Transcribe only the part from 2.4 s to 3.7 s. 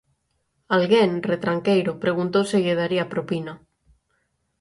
se lle daría propina.